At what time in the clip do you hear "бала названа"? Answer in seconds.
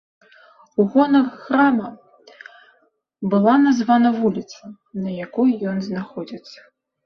3.35-4.09